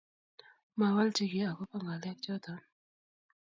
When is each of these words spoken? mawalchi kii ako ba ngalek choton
mawalchi 0.77 1.25
kii 1.31 1.45
ako 1.49 1.63
ba 1.69 1.77
ngalek 1.83 2.17
choton 2.25 2.61